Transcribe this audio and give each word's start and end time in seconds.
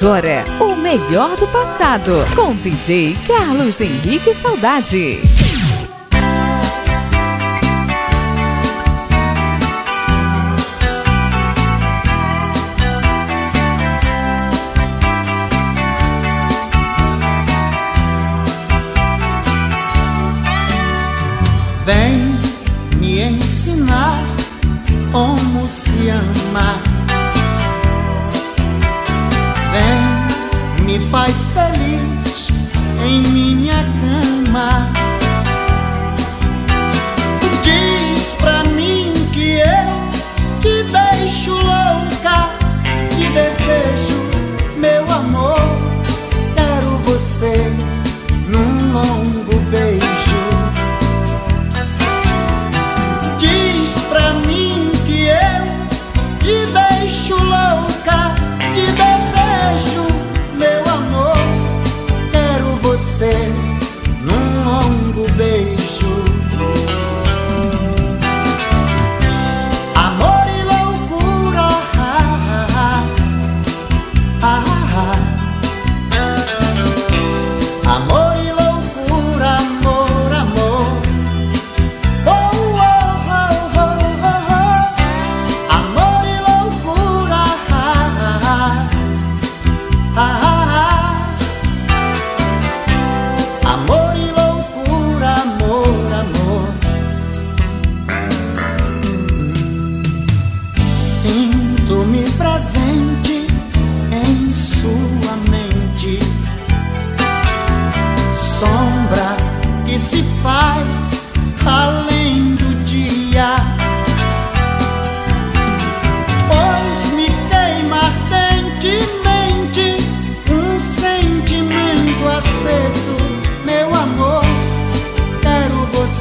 agora 0.00 0.44
o 0.60 0.76
melhor 0.76 1.36
do 1.36 1.48
passado 1.48 2.12
com 2.36 2.54
DJ 2.54 3.16
Carlos 3.26 3.80
Henrique 3.80 4.32
Saudade. 4.32 5.20
Vem 21.84 22.27
faz 31.10 31.50
feliz. 31.54 31.87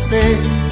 say 0.10 0.67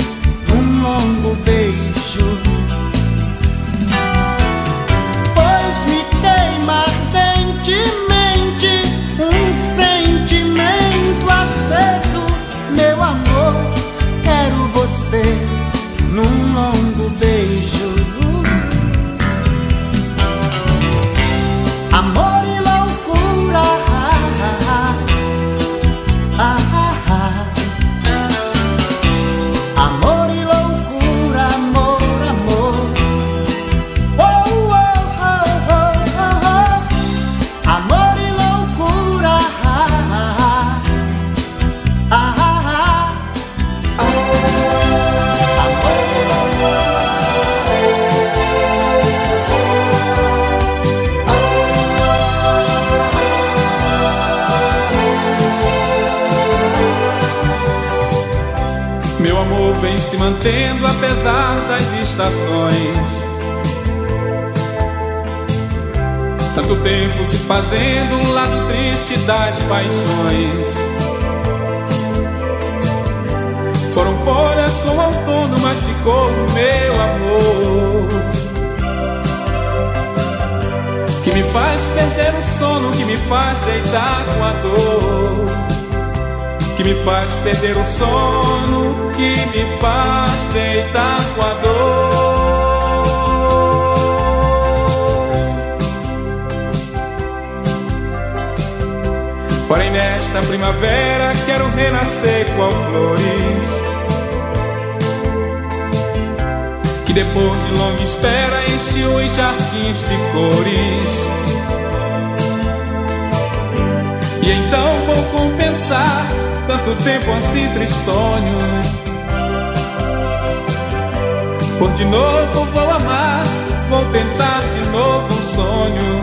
Por 121.85 121.93
de 121.93 122.05
novo 122.05 122.65
vou 122.73 122.89
amar, 122.89 123.45
vou 123.91 124.03
tentar 124.05 124.61
de 124.73 124.89
novo 124.89 125.27
um 125.31 125.55
sonho. 125.55 126.19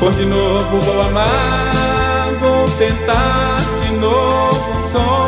Por 0.00 0.12
de 0.14 0.24
novo 0.24 0.80
vou 0.80 1.00
amar, 1.00 2.32
vou 2.40 2.64
tentar 2.76 3.60
de 3.82 3.92
novo 3.92 4.70
um 4.70 4.90
sonho. 4.90 5.27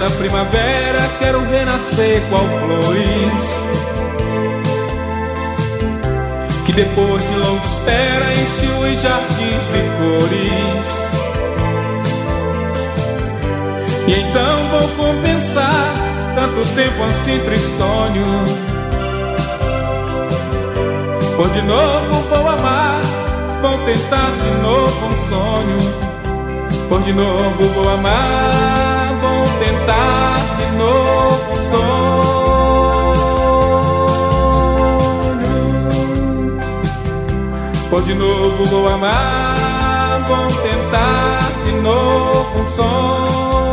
da 0.00 0.08
primavera 0.12 0.98
quero 1.18 1.40
ver 1.42 1.66
nascer 1.66 2.22
qual 2.30 2.42
flores 2.42 3.60
que 6.64 6.72
depois 6.72 7.22
de 7.22 7.34
longa 7.34 7.66
espera 7.66 8.32
encheu 8.32 8.78
os 8.78 9.02
jardins 9.02 9.64
de 9.66 9.82
cores. 9.98 11.04
E 14.06 14.20
então 14.20 14.58
vou 14.70 14.88
compensar 14.96 15.92
tanto 16.34 16.66
tempo 16.74 17.04
assim 17.04 17.38
tristonho. 17.40 18.24
Por 21.36 21.50
de 21.50 21.60
novo 21.60 22.22
vou 22.30 22.48
amar, 22.48 23.00
vou 23.60 23.76
tentar 23.84 24.30
de 24.30 24.62
novo 24.62 25.06
um 25.06 25.28
sonho. 25.28 26.88
Por 26.88 27.02
de 27.02 27.12
novo 27.12 27.62
vou 27.74 27.90
amar 27.90 28.79
tentar 29.70 30.36
de 30.58 30.66
novo 30.76 31.52
o 31.52 31.56
sonho. 31.70 31.90
Pois 37.88 38.04
de 38.04 38.14
novo 38.14 38.64
vou 38.64 38.88
amar, 38.88 40.26
vou 40.28 40.46
tentar 40.62 41.40
de 41.64 41.72
novo 41.72 42.62
o 42.62 42.68
sonho. 42.68 43.69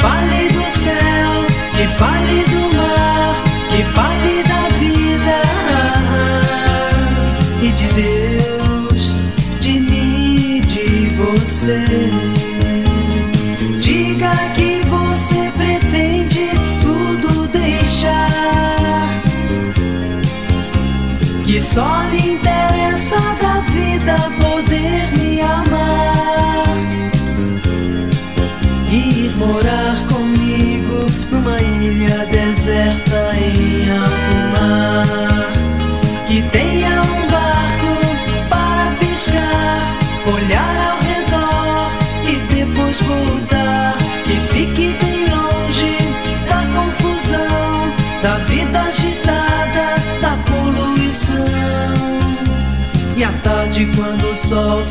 fale 0.00 0.48
do 0.48 0.70
céu, 0.70 1.46
que 1.76 1.86
fale 1.98 2.42
do 2.44 2.49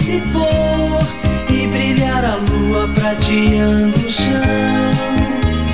se 0.10 0.20
for 0.32 1.54
e 1.54 1.68
brilhar 1.68 2.26
a 2.26 2.36
lua 2.38 2.88
prateando 2.96 3.96
o 3.96 4.10
chão. 4.10 4.92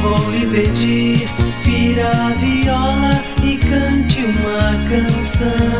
Vou 0.02 0.32
lhe 0.32 0.46
pedir, 0.48 1.30
vira 1.64 2.10
a 2.10 2.30
viola 2.32 3.12
e 3.42 3.56
cante 3.56 4.26
uma 4.26 4.90
canção. 4.90 5.75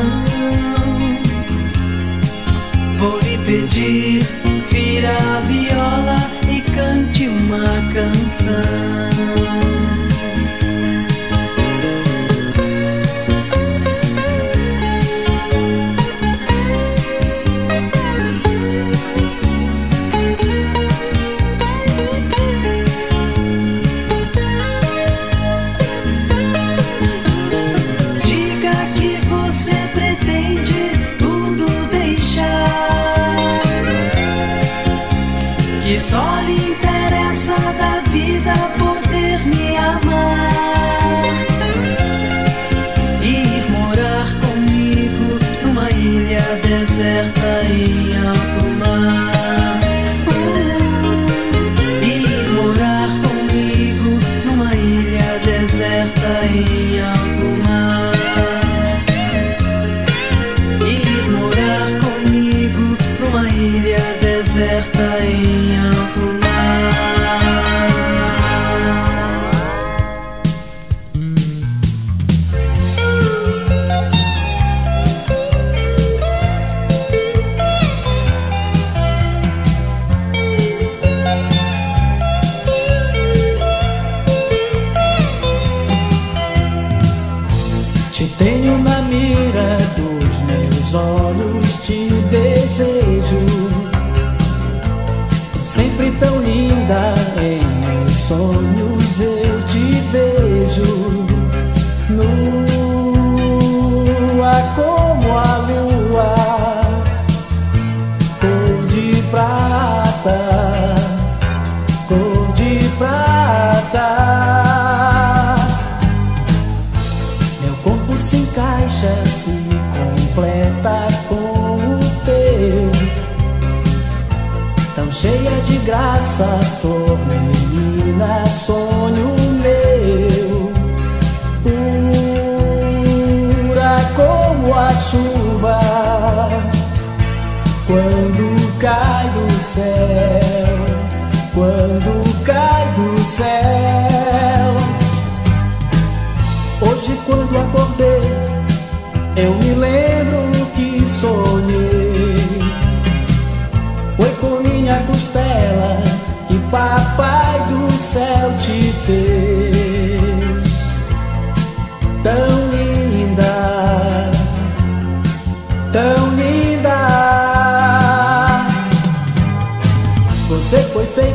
passar 126.38 126.95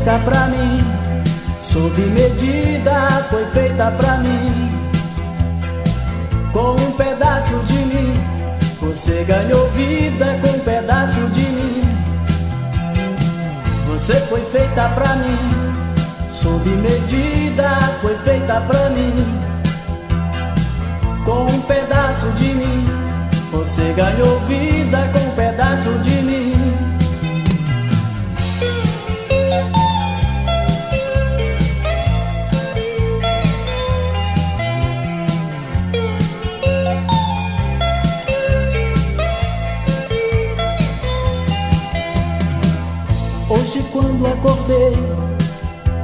feita 0.00 0.18
pra 0.24 0.46
mim, 0.46 0.80
sob 1.60 2.00
medida 2.00 3.22
foi 3.28 3.44
feita 3.52 3.90
pra 3.98 4.16
mim. 4.16 4.70
Com 6.52 6.72
um 6.72 6.92
pedaço 6.92 7.54
de 7.66 7.74
mim, 7.74 8.14
você 8.80 9.24
ganhou 9.24 9.68
vida 9.70 10.38
com 10.40 10.56
um 10.56 10.60
pedaço 10.60 11.20
de 11.34 11.42
mim. 11.42 11.82
Você 13.88 14.14
foi 14.20 14.40
feita 14.46 14.88
pra 14.88 15.16
mim, 15.16 15.94
sob 16.32 16.66
medida 16.70 17.78
foi 18.00 18.16
feita 18.24 18.58
pra 18.62 18.88
mim. 18.90 19.38
Com 21.26 21.42
um 21.42 21.60
pedaço 21.62 22.26
de 22.38 22.54
mim, 22.54 22.84
você 23.52 23.92
ganhou 23.94 24.40
vida 24.48 25.10
com 25.12 25.20
um 25.20 25.30
pedaço 25.32 25.90
de 26.02 26.14
mim. 26.22 26.49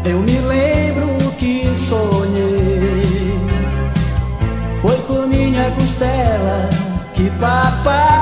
Eu 0.05 0.19
me 0.21 0.39
lembro 0.39 1.33
que 1.39 1.65
sonhei. 1.89 3.39
Foi 4.83 4.97
por 5.07 5.27
minha 5.27 5.71
costela 5.73 6.69
que 7.15 7.31
papai 7.41 8.16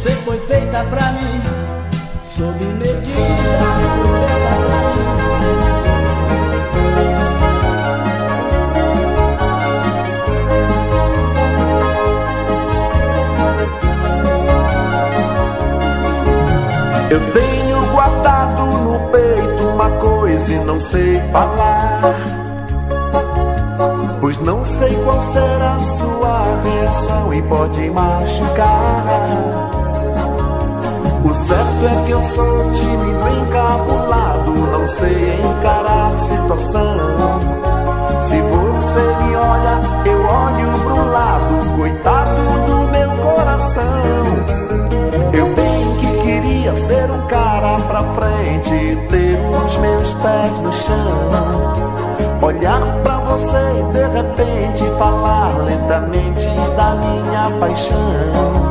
Você 0.00 0.12
foi 0.24 0.38
feita 0.46 0.82
pra 0.84 1.12
mim, 1.12 1.42
sob 2.34 2.64
medida. 2.64 3.20
Eu 17.10 17.20
tenho 17.34 17.92
guardado 17.92 18.64
no 18.64 19.10
peito 19.10 19.68
uma 19.68 19.90
coisa 19.98 20.50
e 20.50 20.64
não 20.64 20.80
sei 20.80 21.20
falar. 21.30 22.00
Pois 24.18 24.38
não 24.38 24.64
sei 24.64 24.96
qual 25.04 25.20
será 25.20 25.78
sua 25.78 26.58
reação 26.62 27.34
e 27.34 27.42
pode 27.42 27.90
machucar. 27.90 29.79
Certo 31.50 31.84
é 31.84 32.04
que 32.06 32.12
eu 32.12 32.22
sou 32.22 32.70
tímido, 32.70 33.28
encabulado, 33.28 34.52
não 34.52 34.86
sei 34.86 35.40
encarar 35.40 36.16
situação. 36.16 36.96
Se 38.22 38.40
você 38.40 39.24
me 39.24 39.34
olha, 39.34 39.80
eu 40.06 40.20
olho 40.26 40.78
pro 40.78 41.10
lado, 41.10 41.76
coitado 41.76 42.40
do 42.66 42.88
meu 42.92 43.10
coração. 43.16 43.82
Eu 45.32 45.52
bem 45.56 45.96
que 45.98 46.22
queria 46.22 46.76
ser 46.76 47.10
um 47.10 47.26
cara 47.26 47.80
pra 47.80 48.04
frente 48.14 48.96
ter 49.08 49.40
os 49.50 49.76
meus 49.78 50.12
pés 50.12 50.52
no 50.60 50.72
chão. 50.72 51.72
Olhar 52.42 52.80
pra 53.02 53.18
você 53.18 53.56
e 53.56 53.92
de 53.92 54.06
repente 54.06 54.84
falar 54.96 55.58
lentamente 55.64 56.46
da 56.76 56.94
minha 56.94 57.50
paixão. 57.58 58.69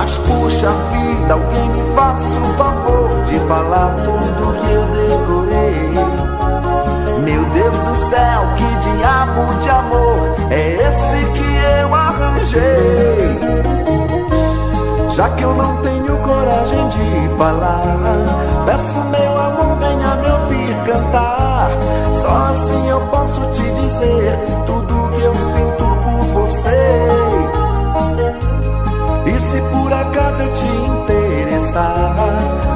Mas 0.00 0.16
puxa 0.16 0.70
vida, 0.70 1.34
alguém 1.34 1.68
me 1.68 1.94
faça 1.94 2.40
o 2.40 2.54
favor 2.54 3.22
de 3.22 3.38
falar 3.40 3.94
tudo 4.02 4.54
que 4.58 4.72
eu 4.72 4.84
decorei. 4.86 5.90
Meu 7.22 7.44
Deus 7.44 7.78
do 7.78 7.94
céu, 8.08 8.46
que 8.56 8.64
diabo 8.78 9.54
de 9.60 9.68
amor 9.68 10.34
é 10.50 10.88
esse 10.88 11.16
que 11.32 11.44
eu 11.82 11.94
arranjei? 11.94 13.40
Já 15.10 15.28
que 15.28 15.42
eu 15.42 15.52
não 15.52 15.76
tenho 15.82 16.16
coragem 16.22 16.88
de 16.88 17.36
falar, 17.36 17.82
peço 18.64 19.00
meu 19.00 19.38
amor, 19.38 19.76
venha 19.80 20.14
me 20.14 20.30
ouvir 20.30 20.74
cantar. 20.86 21.68
Só 22.14 22.46
assim 22.52 22.88
eu 22.88 23.00
posso 23.02 23.42
te 23.50 23.70
dizer 23.74 24.38
tudo 24.64 24.89
eu 30.38 30.52
te 30.52 30.64
interessar, 30.64 32.14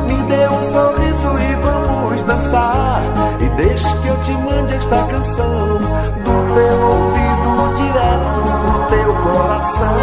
me 0.08 0.23
dê 0.25 0.49
um 0.49 0.62
sorriso 0.62 1.38
e 1.38 1.54
vamos 1.62 2.23
dançar. 2.25 3.02
E 3.40 3.49
deixe 3.50 3.96
que 3.99 4.08
eu 4.08 4.16
te 4.23 4.32
mande 4.32 4.75
esta 4.75 5.02
canção 5.04 5.78
do 5.78 6.54
teu 6.54 6.80
ouvido 6.80 7.75
direto 7.76 8.42
pro 8.64 8.96
teu 8.96 9.14
coração. 9.23 9.96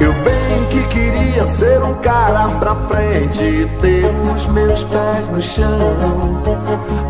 Eu 0.00 0.12
bem 0.12 0.66
que 0.70 0.82
queria 0.88 1.46
ser 1.46 1.82
um 1.82 1.94
cara 1.94 2.17
pra 2.58 2.74
frente 2.88 3.68
ter 3.80 4.04
os 4.34 4.46
meus 4.48 4.84
pés 4.84 5.28
no 5.32 5.40
chão. 5.40 6.42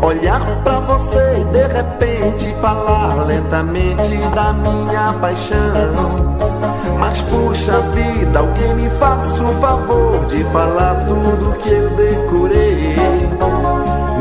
Olhar 0.01 0.39
pra 0.63 0.79
você 0.79 1.41
e 1.41 1.43
de 1.45 1.67
repente 1.67 2.53
falar 2.61 3.25
lentamente 3.25 4.17
da 4.33 4.53
minha 4.53 5.13
paixão. 5.19 6.37
Mas 6.97 7.21
puxa 7.23 7.79
vida, 7.93 8.39
alguém 8.39 8.75
me 8.75 8.89
faça 8.91 9.43
o 9.43 9.53
favor 9.59 10.25
de 10.25 10.43
falar 10.45 10.95
tudo 11.05 11.53
que 11.59 11.69
eu 11.69 11.89
decorei. 11.91 12.95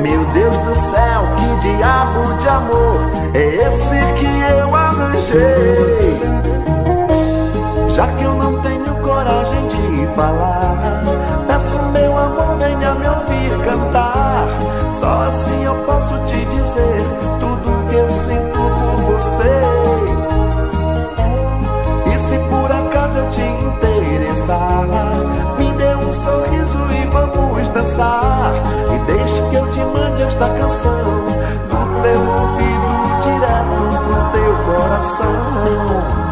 Meu 0.02 0.25
Deus 0.33 0.59
do 0.59 0.75
céu, 0.75 1.23
que 1.37 1.69
diabo 1.69 2.38
de 2.38 2.49
amor 2.49 3.11
é 3.35 3.47
esse 3.67 3.97
que 4.19 4.52
eu 4.52 4.75
arranjei? 4.75 6.21
Já 7.88 8.07
que 8.07 8.25
eu 8.25 8.35
não 8.35 8.61
tenho 8.62 8.95
coragem 9.02 9.67
de 9.67 9.77
falar, 10.14 11.02
peço 11.46 11.78
meu 11.92 12.16
amor, 12.16 12.56
venha 12.58 12.94
me 12.94 13.08
ouvir 13.08 13.64
cantar. 13.64 14.46
Só 14.92 15.22
assim 15.28 15.64
eu 15.64 15.74
posso 15.84 16.18
te 16.24 16.44
dizer 16.44 17.04
tudo 17.40 17.88
que 17.88 17.96
eu 17.96 18.10
sinto 18.10 18.58
por 18.58 18.96
você. 19.12 19.60
E 22.12 22.18
se 22.18 22.38
por 22.48 22.70
acaso 22.70 23.18
eu 23.18 23.28
te 23.28 23.40
interessar, 23.40 24.86
me 25.58 25.72
dê 25.72 25.94
um 25.94 26.12
sorriso 26.12 26.78
e 26.92 27.06
vamos 27.06 27.68
dançar. 27.70 28.52
E 28.92 29.12
deixe 29.12 29.42
que 29.50 29.56
eu 29.56 29.70
te 29.70 29.80
mande 29.80 30.22
esta 30.22 30.48
canção 30.48 31.24
do 31.70 32.02
teu 32.02 32.20
ouvido 32.20 32.88
direto 33.22 33.78
pro 34.04 34.18
teu 34.32 34.52
coração 34.64 36.27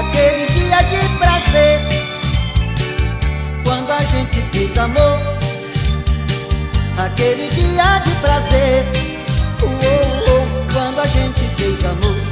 Aquele 0.00 0.46
dia 0.46 0.82
de 0.82 1.08
prazer 1.18 1.80
Quando 3.64 3.90
a 3.90 3.98
gente 3.98 4.40
fez 4.52 4.78
amor. 4.78 5.18
Aquele 6.98 7.48
dia 7.50 7.98
de 8.00 8.10
prazer 8.16 8.84
oh, 9.62 9.66
oh, 9.66 10.32
oh, 10.32 10.72
Quando 10.72 11.00
a 11.00 11.06
gente 11.06 11.48
fez 11.56 11.84
amor. 11.84 12.27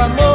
amor. 0.00 0.33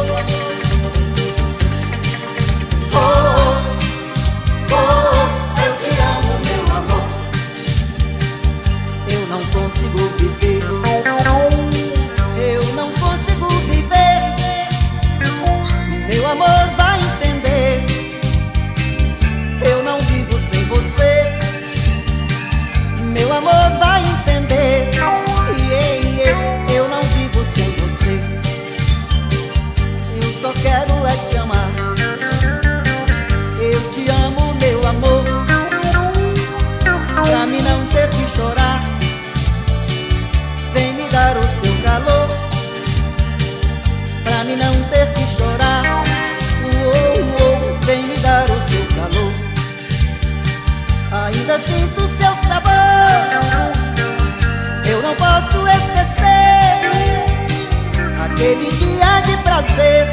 que 59.00 59.04
há 59.04 59.22
de 59.22 59.38
prazer. 59.38 60.10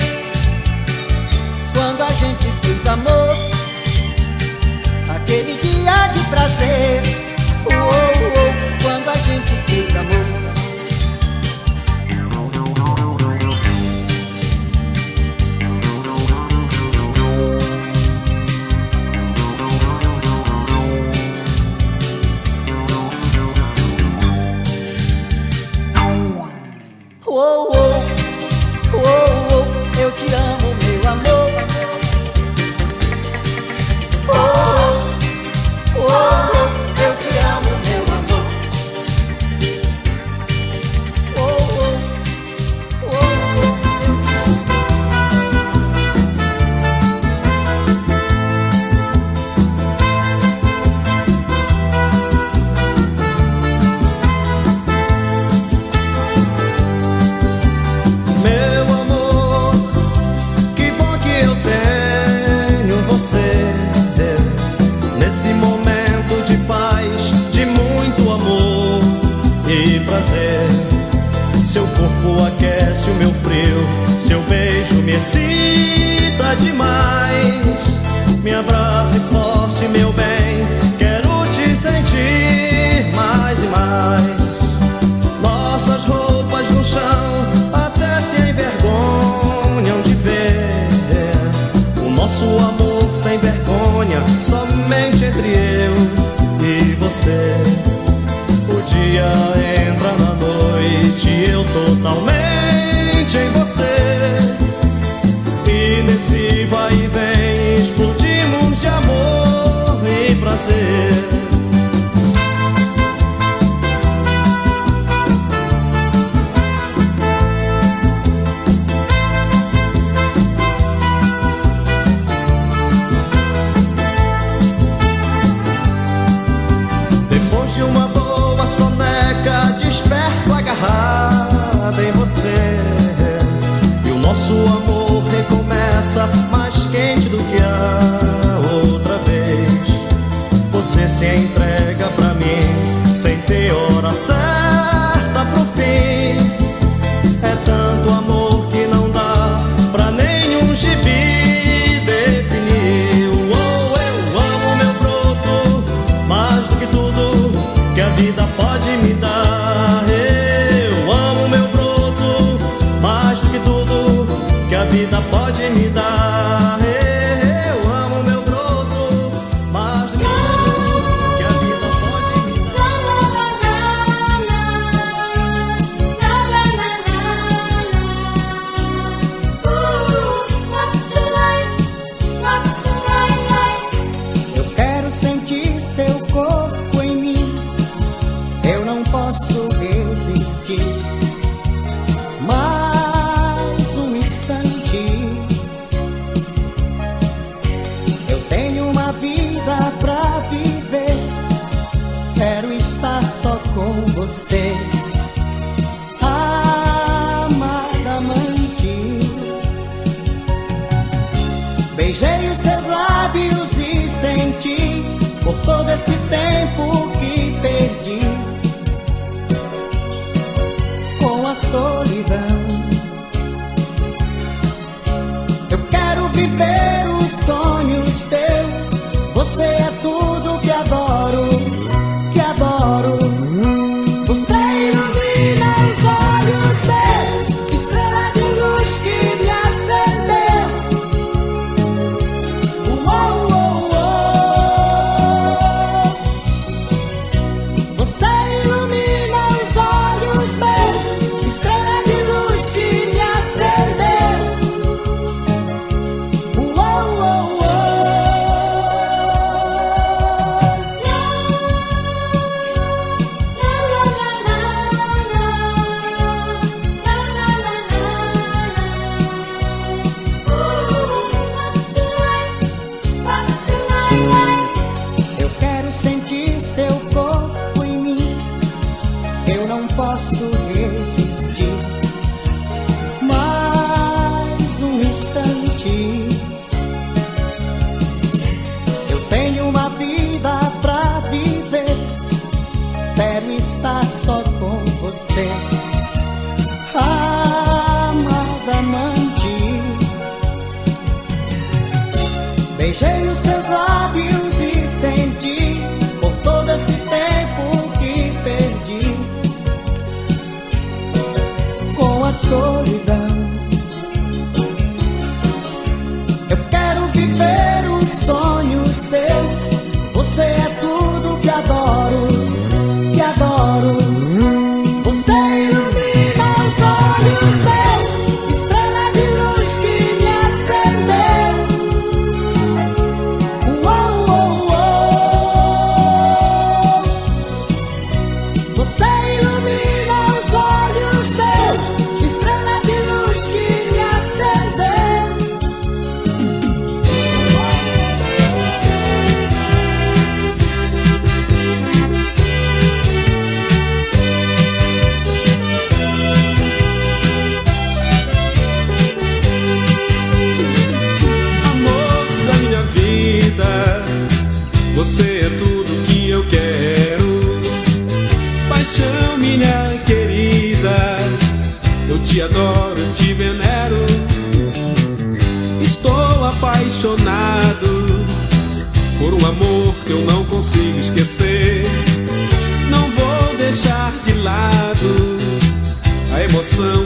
Quando 1.75 2.03
a 2.03 2.13
gente 2.13 2.47
fez 2.63 2.87
amor 2.87 3.37
Aquele 5.15 5.55
dia 5.57 6.07
de 6.09 6.21
prazer 6.31 7.03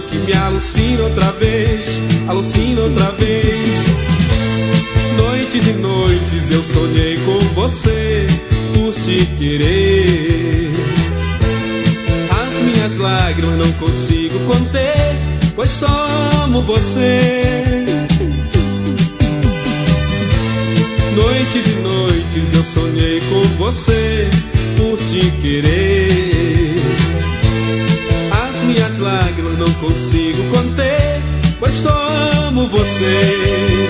que 0.08 0.16
me 0.16 0.32
alucina 0.32 1.02
outra 1.02 1.32
vez, 1.32 2.00
alucina 2.26 2.80
outra 2.80 3.10
vez. 3.12 3.84
Noites 5.18 5.66
e 5.66 5.72
noites 5.74 6.50
eu 6.50 6.64
sonhei 6.64 7.18
com 7.18 7.38
você, 7.54 8.26
por 8.72 8.94
te 8.94 9.26
querer. 9.36 10.72
As 12.42 12.54
minhas 12.54 12.96
lágrimas 12.96 13.58
não 13.58 13.72
consigo 13.72 14.38
conter, 14.46 15.16
pois 15.54 15.70
só 15.70 16.06
amo 16.42 16.62
você. 16.62 17.84
Noites 21.14 21.66
e 21.66 21.80
noites 21.80 22.54
eu 22.54 22.62
sonhei 22.62 23.20
com 23.28 23.42
você, 23.58 24.26
por 24.78 24.96
te 24.96 25.30
querer. 25.42 26.29
Não 29.60 29.70
consigo 29.74 30.42
conter, 30.44 31.20
pois 31.58 31.74
só 31.74 32.08
amo 32.46 32.66
você. 32.66 33.88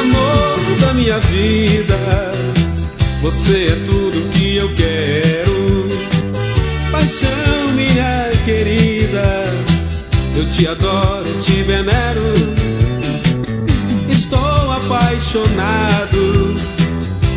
Amor 0.00 0.80
da 0.80 0.92
minha 0.94 1.20
vida, 1.20 1.96
você 3.22 3.66
é 3.68 3.76
tudo 3.86 4.30
que 4.32 4.56
eu 4.56 4.74
quero. 4.74 5.86
Paixão, 6.90 7.72
minha 7.76 8.32
querida, 8.44 9.44
eu 10.36 10.50
te 10.50 10.66
adoro, 10.66 11.30
te 11.40 11.62
venero. 11.62 11.79
Apaixonado 15.30 16.56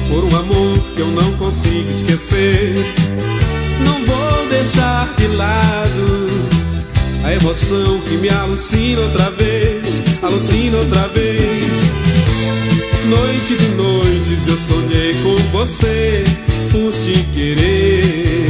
por 0.10 0.24
um 0.24 0.36
amor 0.36 0.80
que 0.96 1.02
eu 1.02 1.08
não 1.08 1.34
consigo 1.34 1.92
esquecer. 1.92 2.74
Não 3.86 4.04
vou 4.04 4.48
deixar 4.50 5.14
de 5.16 5.28
lado 5.28 6.28
a 7.24 7.34
emoção 7.34 8.02
que 8.02 8.18
me 8.18 8.30
alucina 8.30 9.02
outra 9.02 9.30
vez, 9.32 10.02
alucina 10.24 10.78
outra 10.78 11.08
vez. 11.10 11.72
Noites 13.06 13.62
e 13.62 13.70
noites 13.76 14.48
eu 14.48 14.58
sonhei 14.58 15.14
com 15.22 15.36
você, 15.52 16.24
por 16.72 16.92
te 16.92 17.24
querer. 17.32 18.44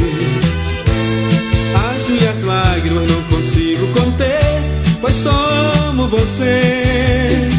As 1.92 2.06
minhas 2.08 2.42
lágrimas 2.44 3.10
não 3.10 3.22
consigo 3.24 3.86
conter, 3.88 4.62
pois 5.02 5.14
só 5.14 5.50
amo 5.90 6.08
você. 6.08 7.53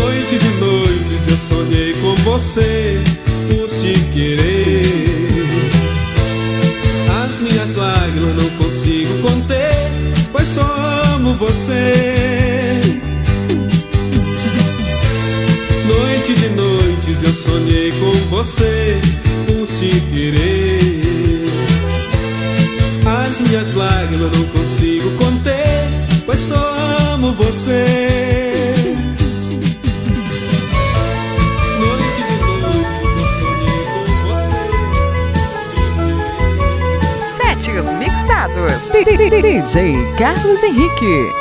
Noites 0.00 0.42
e 0.42 0.50
noites 0.52 1.28
eu 1.28 1.36
sonhei 1.36 1.92
com 1.94 2.14
você, 2.22 3.02
por 3.48 3.68
te 3.68 4.00
querer. 4.12 4.82
As 7.22 7.38
minhas 7.38 7.74
lágrimas 7.74 8.34
não 8.36 8.50
consigo 8.56 9.18
conter, 9.18 9.90
pois 10.32 10.48
só 10.48 10.62
amo 11.14 11.34
você. 11.34 12.80
Noites 15.86 16.42
e 16.44 16.48
noites 16.48 17.22
eu 17.22 17.32
sonhei 17.32 17.92
com 17.92 18.12
você, 18.30 18.98
por 19.46 19.66
te 19.66 20.00
querer. 20.12 21.44
As 23.04 23.38
minhas 23.38 23.74
lágrimas 23.74 24.32
não 24.32 24.44
consigo 24.46 25.10
conter, 25.18 25.84
pois 26.24 26.40
só 26.40 26.74
amo 27.12 27.34
você. 27.34 28.39
Passados. 37.80 38.90
DJ 38.92 39.94
Carlos 40.18 40.62
Henrique. 40.62 41.32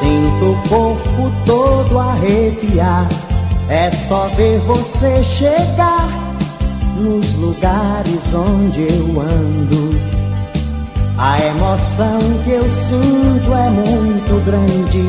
Sinto 0.00 0.52
o 0.52 0.68
corpo 0.70 1.30
todo 1.44 1.98
arrepiar. 1.98 3.06
É 3.68 3.90
só 3.90 4.28
ver 4.28 4.58
você 4.60 5.22
chegar 5.22 6.08
nos 6.96 7.34
lugares 7.34 8.32
onde 8.32 8.80
eu 8.80 9.20
ando. 9.20 10.00
A 11.18 11.36
emoção 11.44 12.20
que 12.44 12.52
eu 12.52 12.66
sinto 12.70 13.52
é 13.52 13.68
muito 13.68 14.42
grande. 14.46 15.04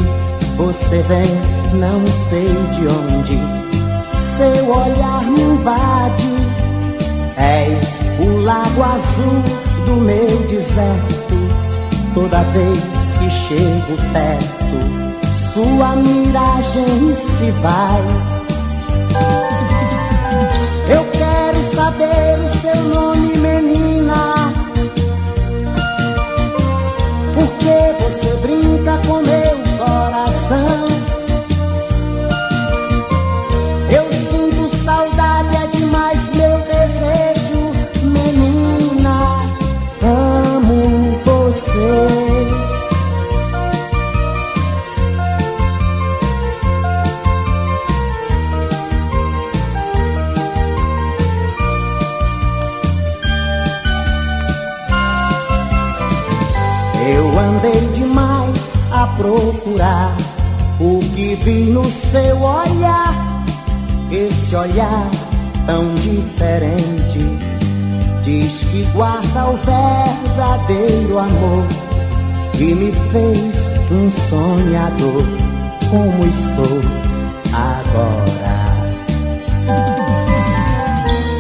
Você 0.58 1.02
vem, 1.04 1.80
não 1.80 2.06
sei 2.06 2.44
de 2.44 2.88
onde. 2.88 3.65
Seu 4.36 4.70
olhar 4.70 5.24
me 5.32 5.42
invade. 5.42 6.36
És 7.38 8.02
o 8.20 8.42
lago 8.42 8.84
azul 8.84 9.86
do 9.86 9.94
meu 9.94 10.28
deserto. 10.50 11.36
Toda 12.14 12.44
vez 12.52 13.14
que 13.18 13.30
chego 13.30 13.96
perto, 14.12 15.26
sua 15.54 15.96
miragem 15.96 17.16
se 17.16 17.50
vai. 17.62 18.04
Eu 20.90 21.06
quero 21.14 21.64
saber 21.74 22.38
o 22.44 22.50
seu 22.58 22.84
nome, 22.94 23.35
que 68.76 68.84
guarda 68.92 69.46
o 69.46 69.56
verdadeiro 69.56 71.18
amor 71.18 71.66
e 72.60 72.76
me 72.76 72.92
fez 72.92 73.72
um 73.90 74.10
sonhador 74.10 75.24
como 75.90 76.26
estou 76.28 76.82
agora. 77.54 78.66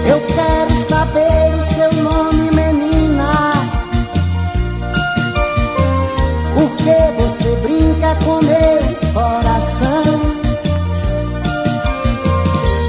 Eu 0.07 0.21
quero 0.27 0.87
saber 0.87 1.53
o 1.55 1.73
seu 1.73 2.03
nome, 2.03 2.51
menina. 2.51 3.51
Por 6.53 6.69
que 6.77 7.21
você 7.21 7.53
brinca 7.57 8.15
com 8.23 8.39
meu 8.45 9.11
coração? 9.13 10.05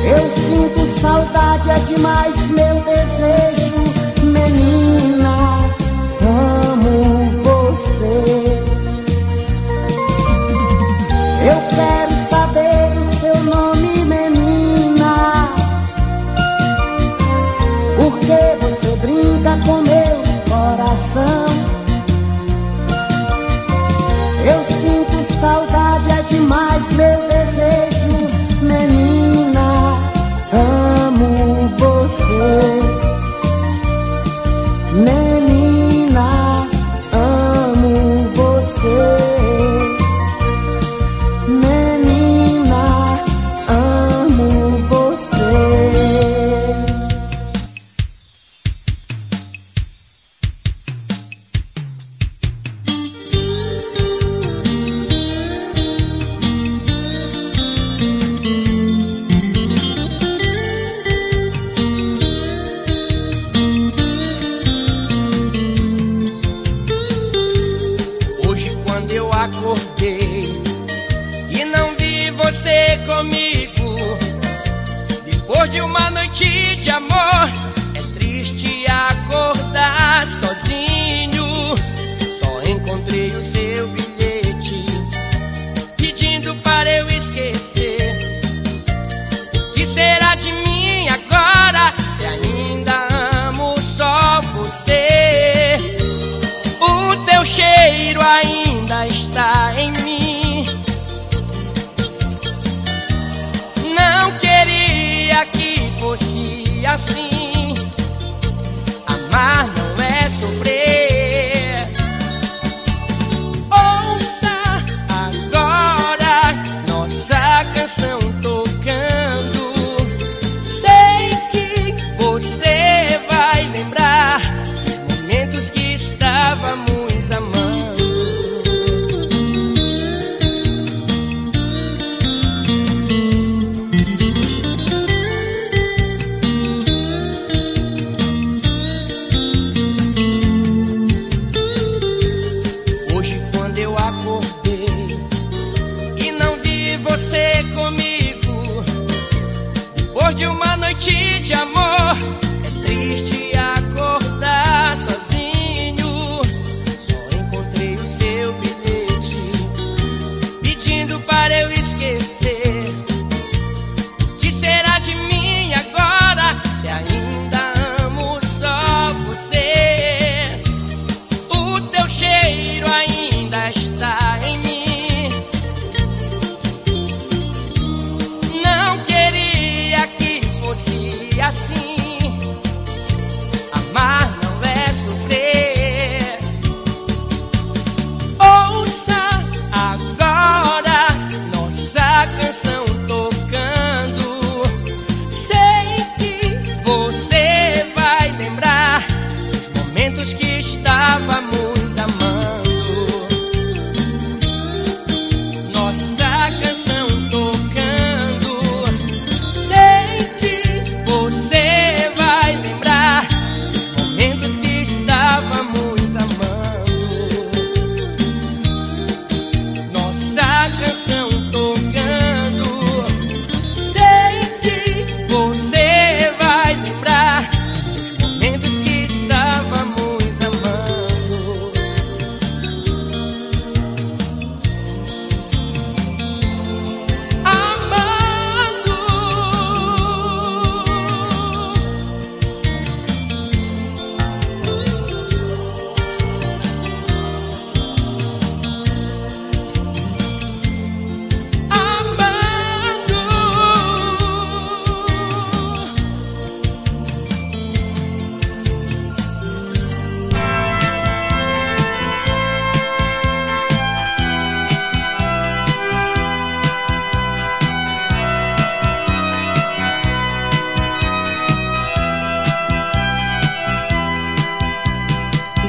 Eu 0.05 0.31
sinto 0.31 1.01
saudade, 1.01 1.69
é 1.69 1.79
demais 1.93 2.46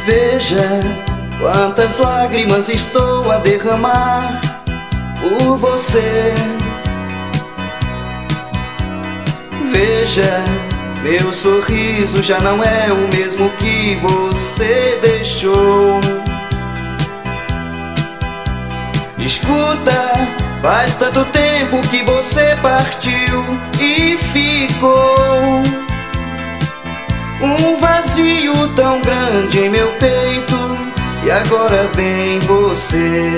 Veja 0.07 0.79
quantas 1.37 1.97
lágrimas 1.97 2.69
estou 2.69 3.29
a 3.29 3.39
derramar 3.39 4.39
por 5.19 5.57
você. 5.57 6.33
Veja, 9.69 10.45
meu 11.03 11.33
sorriso 11.33 12.23
já 12.23 12.39
não 12.39 12.63
é 12.63 12.89
o 12.89 13.13
mesmo 13.13 13.49
que 13.57 13.99
você 14.01 14.97
deixou. 15.01 15.99
Escuta, 19.19 20.13
faz 20.61 20.95
tanto 20.95 21.25
tempo 21.25 21.85
que 21.89 22.01
você 22.03 22.57
partiu 22.61 23.43
e 23.77 24.17
ficou. 24.31 25.86
Um 27.39 27.77
vazio 27.77 28.53
tão 28.75 28.99
grande 29.01 29.59
em 29.59 29.69
meu 29.69 29.87
peito, 29.99 30.55
e 31.23 31.29
agora 31.29 31.87
vem 31.93 32.39
você. 32.39 33.35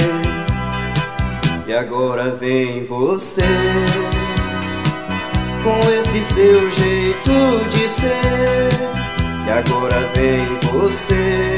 E 1.67 1.73
agora 1.73 2.31
vem 2.31 2.83
você 2.85 3.43
com 5.63 5.91
esse 5.91 6.21
seu 6.21 6.71
jeito 6.71 7.69
de 7.69 7.89
ser. 7.89 8.69
E 9.45 9.51
agora 9.51 9.99
vem 10.15 10.45
você 10.71 11.55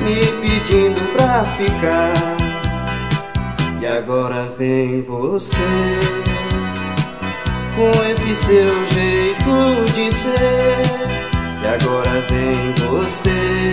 me 0.00 0.26
pedindo 0.40 1.00
pra 1.12 1.44
ficar. 1.56 2.14
E 3.80 3.86
agora 3.86 4.48
vem 4.56 5.02
você 5.02 6.31
com 7.74 8.04
esse 8.04 8.34
seu 8.34 8.86
jeito 8.86 9.92
de 9.94 10.12
ser. 10.12 10.82
E 11.62 11.66
agora 11.66 12.20
vem 12.28 12.72
você 12.88 13.70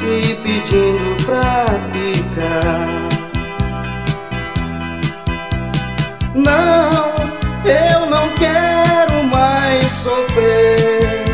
me 0.00 0.34
pedindo 0.34 1.24
pra 1.24 1.66
ficar. 1.90 2.86
Não, 6.34 6.90
eu 7.64 8.06
não 8.06 8.28
quero 8.34 9.24
mais 9.24 9.90
sofrer. 9.90 11.24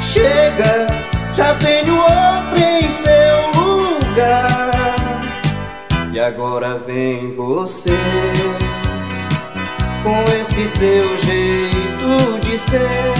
Chega, 0.00 0.86
já 1.34 1.54
tenho 1.56 1.96
outro 1.96 2.58
em 2.58 2.88
seu 2.88 3.50
lugar. 3.60 4.96
E 6.12 6.18
agora 6.20 6.78
vem 6.78 7.30
você 7.32 7.92
com 10.02 10.24
esse 10.40 10.66
seu 10.68 11.16
jeito 11.18 12.40
de 12.42 12.58
ser. 12.58 13.14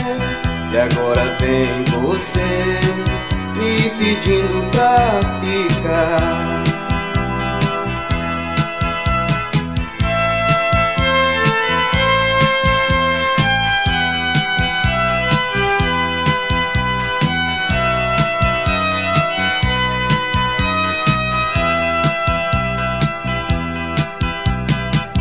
E 0.73 0.77
agora 0.77 1.37
vem 1.41 1.85
você 1.85 2.81
me 3.57 3.91
pedindo 3.99 4.71
pra 4.71 5.21
ficar. 5.41 6.59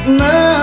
Não, 0.07 0.56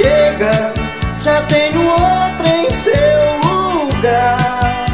Chega, 0.00 0.72
já 1.20 1.42
tenho 1.42 1.82
outra 1.90 2.48
em 2.56 2.70
seu 2.70 3.36
lugar. 3.44 4.86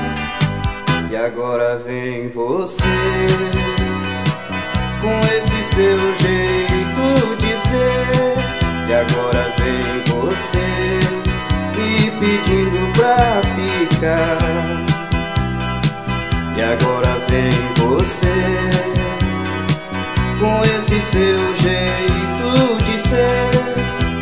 E 1.09 1.15
agora 1.15 1.79
vem 1.79 2.29
você 2.29 2.83
com 5.01 5.21
esse 5.33 5.63
seu 5.63 5.97
jeito 6.19 7.37
de 7.39 7.57
ser. 7.57 8.35
E 8.89 8.95
agora 8.95 9.55
vem 9.59 10.03
você 10.09 10.67
me 11.77 12.11
pedindo 12.11 12.93
pra 12.95 13.41
ficar. 13.55 14.39
E 16.57 16.63
agora 16.63 17.17
vem 17.29 17.51
você 17.77 18.37
com 20.41 20.63
esse 20.77 21.01
seu 21.01 21.55
jeito 21.55 22.83
de 22.83 22.99
ser. 22.99 23.66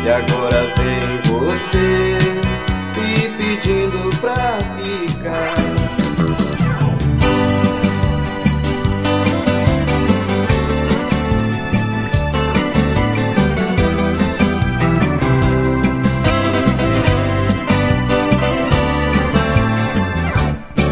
E 0.05 0.07
agora 0.07 0.61
vem 0.77 1.19
você 1.23 2.17
me 2.95 3.27
pedindo 3.37 4.15
pra 4.21 4.59
ficar. 4.77 5.55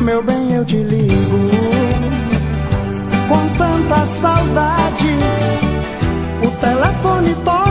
Meu 0.02 0.24
bem, 0.24 0.56
eu 0.56 0.66
te 0.66 0.78
ligo 0.78 1.52
com 3.30 3.48
tanta 3.50 4.08
saudade. 4.08 5.18
O 6.44 6.50
telefone 6.60 7.36
toca, 7.46 7.63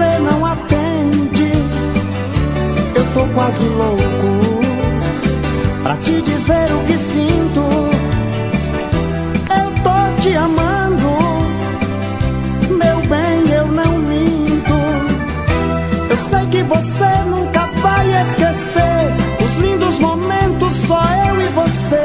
você 0.00 0.18
não 0.18 0.46
atende. 0.46 1.52
Eu 2.94 3.04
tô 3.12 3.26
quase 3.34 3.66
louco 3.66 4.40
pra 5.82 5.96
te 5.96 6.22
dizer 6.22 6.72
o 6.72 6.86
que 6.86 6.96
sinto. 6.96 7.68
Eu 9.50 9.70
tô 9.82 10.22
te 10.22 10.34
amando, 10.34 11.18
meu 12.70 13.00
bem, 13.08 13.54
eu 13.54 13.66
não 13.66 13.98
minto. 13.98 14.74
Eu 16.08 16.16
sei 16.16 16.46
que 16.46 16.62
você 16.62 17.22
nunca 17.28 17.66
vai 17.82 18.22
esquecer 18.22 19.14
os 19.44 19.54
lindos 19.56 19.98
momentos, 19.98 20.72
só 20.72 21.02
eu 21.28 21.42
e 21.42 21.48
você. 21.48 22.02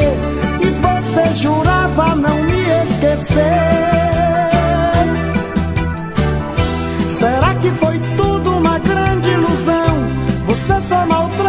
E 0.62 0.68
você 0.82 1.34
jurava 1.36 2.14
não 2.16 2.44
me 2.44 2.68
esquecer. 2.84 3.95
Você 11.08 11.45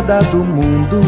estrada 0.00 0.18
do 0.30 0.38
mundo. 0.38 1.00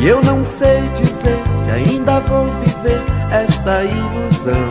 E 0.00 0.06
eu 0.06 0.20
não 0.22 0.44
sei 0.44 0.82
dizer 0.90 1.42
se 1.64 1.70
ainda 1.70 2.20
vou 2.20 2.44
viver 2.60 3.02
esta 3.30 3.84
ilusão. 3.84 4.70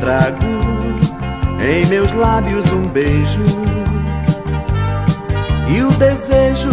Trago 0.00 0.38
em 1.62 1.86
meus 1.86 2.12
lábios 2.12 2.72
um 2.72 2.88
beijo 2.88 3.42
e 5.68 5.82
o 5.82 5.90
desejo 5.92 6.70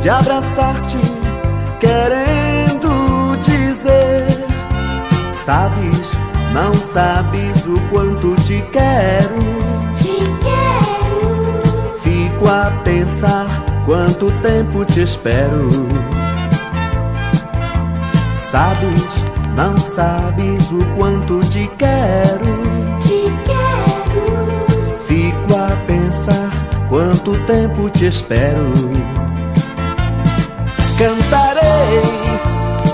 de 0.00 0.08
abraçar-te, 0.08 0.98
querendo 1.80 3.36
dizer: 3.40 4.26
Sabes, 5.44 6.16
não 6.52 6.72
sabes 6.72 7.66
o 7.66 7.80
quanto 7.90 8.34
te 8.42 8.62
quero. 8.72 9.65
Fico 12.46 12.58
a 12.58 12.70
pensar 12.84 13.64
quanto 13.84 14.30
tempo 14.40 14.84
te 14.84 15.02
espero. 15.02 15.66
Sabes, 18.40 19.24
não 19.56 19.76
sabes 19.76 20.70
o 20.70 20.84
quanto 20.96 21.40
te 21.40 21.68
quero. 21.76 22.62
Te 23.00 23.32
quero. 23.44 24.96
Fico 25.08 25.60
a 25.60 25.76
pensar 25.88 26.52
quanto 26.88 27.36
tempo 27.46 27.90
te 27.90 28.06
espero. 28.06 28.72
Cantarei, 30.96 32.00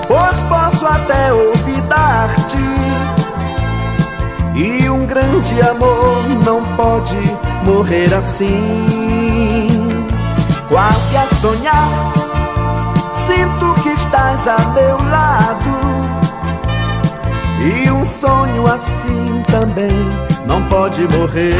pois 0.07 0.39
posso 0.49 0.87
até 0.87 1.31
olvidar-te. 1.31 2.57
E 4.55 4.89
um 4.89 5.05
grande 5.05 5.61
amor 5.61 6.23
não 6.43 6.63
pode 6.75 7.17
morrer 7.63 8.11
assim. 8.15 9.02
Quase 10.73 11.15
a 11.15 11.27
sonhar, 11.35 11.87
sinto 13.27 13.79
que 13.83 13.89
estás 13.89 14.47
a 14.47 14.57
meu 14.69 14.97
lado. 15.07 15.69
E 17.61 17.91
um 17.91 18.03
sonho 18.03 18.65
assim 18.65 19.43
também 19.51 19.93
não 20.47 20.67
pode 20.69 21.07
morrer. 21.15 21.53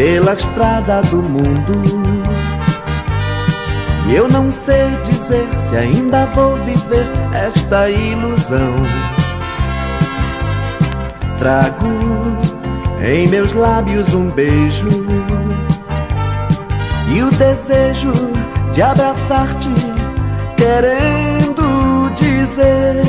Pela 0.00 0.32
estrada 0.32 1.02
do 1.10 1.16
mundo. 1.16 1.82
E 4.08 4.14
eu 4.14 4.26
não 4.30 4.50
sei 4.50 4.88
dizer 5.04 5.46
se 5.60 5.76
ainda 5.76 6.24
vou 6.34 6.54
viver 6.64 7.06
esta 7.34 7.90
ilusão. 7.90 8.76
Trago 11.38 11.86
em 13.06 13.28
meus 13.28 13.52
lábios 13.52 14.14
um 14.14 14.30
beijo 14.30 14.88
e 17.14 17.22
o 17.22 17.30
desejo 17.32 18.10
de 18.72 18.80
abraçar-te, 18.80 19.68
querendo 20.56 22.10
dizer: 22.14 23.02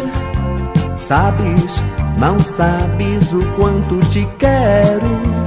Sabes, 0.98 1.82
não 2.18 2.38
sabes 2.38 3.32
o 3.32 3.46
quanto 3.56 3.98
te 4.10 4.28
quero. 4.38 5.41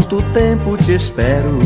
Quanto 0.00 0.22
tempo 0.32 0.76
te 0.78 0.94
espero. 0.94 1.58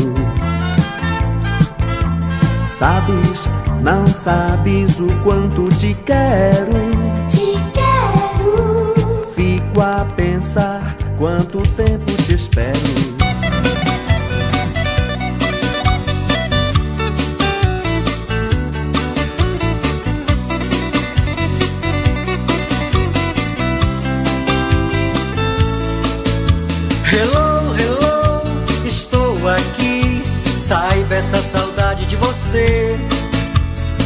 Sabes, 2.67 3.49
não 3.81 4.05
sabes 4.05 4.99
o 4.99 5.07
quanto 5.23 5.69
te 5.69 5.93
quero. 6.05 6.73
Te 7.29 7.53
quero. 7.71 8.93
Fico 9.35 9.81
a 9.81 10.05
pensar 10.15 10.97
quanto 11.17 11.61
tempo 11.75 12.11
te 12.25 12.35
espero. 12.35 13.04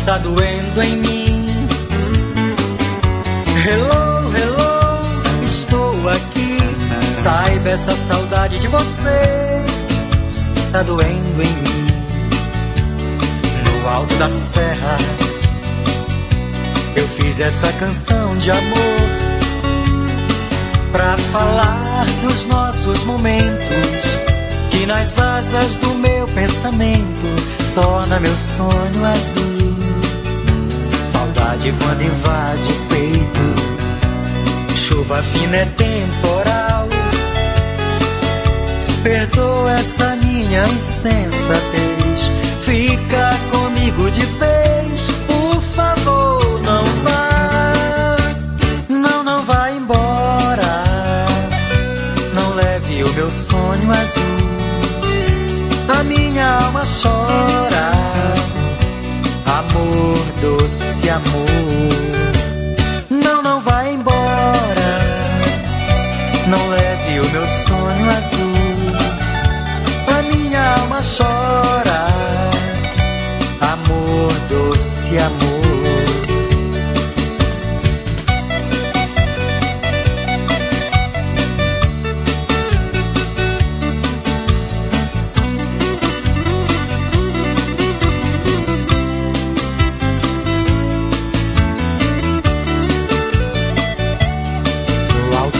Tá 0.09 0.17
doendo 0.17 0.81
em 0.81 0.95
mim. 0.95 1.67
Hello, 3.63 4.33
hello, 4.35 5.43
estou 5.45 6.09
aqui. 6.09 6.57
Saiba 7.21 7.69
essa 7.69 7.91
saudade 7.91 8.57
de 8.57 8.67
você 8.69 9.65
tá 10.71 10.81
doendo 10.81 11.43
em 11.43 11.53
mim. 11.61 11.87
No 13.65 13.87
alto 13.87 14.15
da 14.15 14.27
serra, 14.27 14.97
eu 16.95 17.07
fiz 17.09 17.39
essa 17.39 17.71
canção 17.73 18.35
de 18.37 18.49
amor 18.49 19.09
pra 20.91 21.15
falar 21.31 22.05
dos 22.23 22.45
nossos 22.45 23.03
momentos 23.03 23.85
que 24.71 24.87
nas 24.87 25.19
asas 25.19 25.75
do 25.75 25.93
meu 25.93 26.25
pensamento 26.29 27.27
torna 27.75 28.19
meu 28.19 28.35
sonho 28.35 29.05
azul. 29.05 29.68
Saudade 31.49 31.73
quando 31.83 32.03
invade 32.03 32.67
o 32.71 32.75
peito, 32.89 34.75
chuva 34.75 35.23
fina 35.23 35.57
é 35.57 35.65
temporal. 35.65 36.87
Perdoa 39.01 39.71
essa 39.71 40.15
minha 40.17 40.63
insensatez, 40.65 42.31
fica 42.61 43.31
comigo 43.51 44.11
de 44.11 44.25
vez, 44.25 44.58
Doce 74.79 75.19
amor. 75.19 75.59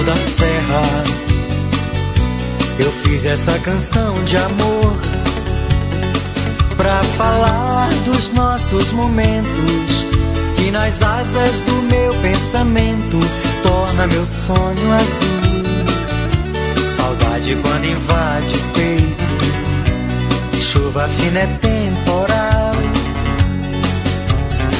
da 0.05 0.15
serra. 0.15 0.81
Eu 2.79 2.89
fiz 3.03 3.25
essa 3.25 3.59
canção 3.59 4.23
de 4.23 4.37
amor 4.37 5.18
Pra 6.89 7.03
falar 7.03 7.87
dos 8.03 8.31
nossos 8.31 8.91
momentos. 8.93 10.07
E 10.65 10.71
nas 10.71 11.03
asas 11.03 11.61
do 11.61 11.83
meu 11.83 12.11
pensamento 12.15 13.19
Torna 13.61 14.07
meu 14.07 14.25
sonho 14.25 14.91
azul. 14.91 15.67
Saudade 16.97 17.55
quando 17.61 17.85
invade 17.85 18.55
o 18.55 18.73
peito. 18.73 20.57
E 20.57 20.61
Chuva 20.63 21.07
fina 21.09 21.41
é 21.41 21.45
temporal. 21.61 22.73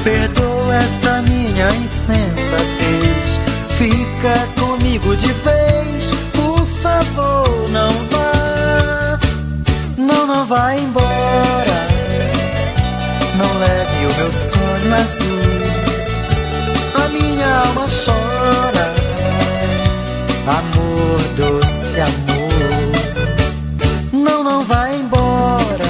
Perdoa 0.04 0.76
essa 0.78 1.22
minha 1.22 1.68
insensatez. 1.76 3.40
Fica 3.78 4.34
comigo 4.60 5.16
de 5.16 5.32
vez. 5.32 6.12
Por 6.34 6.66
favor, 6.82 7.70
não 7.70 7.90
vá. 8.10 9.20
Não, 9.96 10.26
não 10.26 10.44
vá 10.48 10.76
embora. 10.76 11.89
Não 13.40 13.58
leve 13.58 14.06
o 14.06 14.16
meu 14.18 14.32
sonho 14.34 14.94
azul, 14.94 15.40
A 16.94 17.08
minha 17.08 17.48
alma 17.68 17.88
chora, 17.88 18.94
amor, 20.60 21.20
doce 21.38 22.02
amor. 22.02 22.60
Não, 24.12 24.44
não 24.44 24.66
vai 24.66 24.94
embora. 24.98 25.90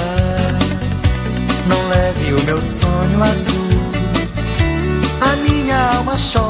Não 1.66 1.88
leve 1.88 2.34
o 2.34 2.42
meu 2.44 2.60
sonho 2.60 3.20
azul. 3.20 3.80
A 5.20 5.36
minha 5.36 5.90
alma 5.96 6.14
chora. 6.32 6.49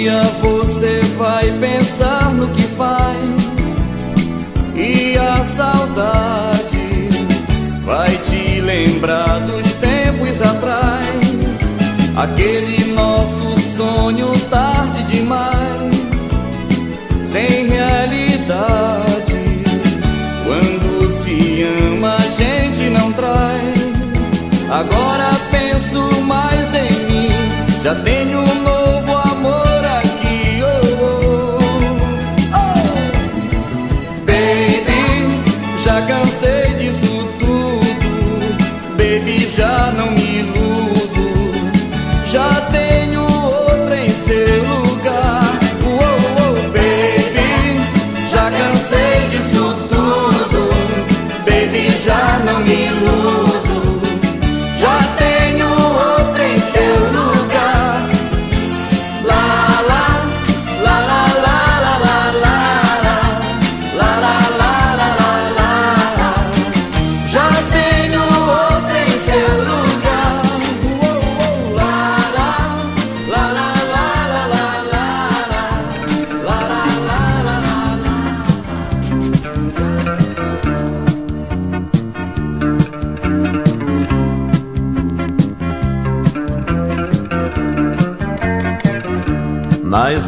Dia 0.00 0.22
você 0.40 1.00
vai 1.18 1.52
pensar 1.58 2.32
no 2.32 2.48
que 2.48 2.62
faz 2.62 3.20
e 4.74 5.18
a 5.18 5.44
saudade 5.54 7.08
vai 7.84 8.16
te 8.16 8.62
lembrar 8.62 9.40
dos 9.40 9.70
tempos 9.74 10.40
atrás. 10.40 11.06
Aquele 12.16 12.94
nosso 12.94 13.58
sonho 13.76 14.40
tarde 14.48 15.02
demais, 15.02 15.94
sem 17.26 17.66
realidade. 17.66 19.36
Quando 20.44 21.12
se 21.22 21.62
ama, 21.62 22.16
a 22.16 22.42
gente 22.42 22.88
não 22.88 23.12
trai. 23.12 23.74
Agora 24.70 25.30
penso 25.50 26.22
mais 26.22 26.74
em 26.74 26.90
mim, 27.06 27.28
já 27.82 27.94
tenho 27.96 28.19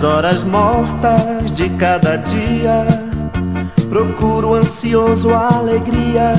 Horas 0.05 0.43
mortas 0.43 1.53
de 1.53 1.71
cada 1.71 2.17
dia, 2.17 2.85
procuro 3.89 4.55
ansioso 4.55 5.33
a 5.33 5.47
alegria 5.47 6.35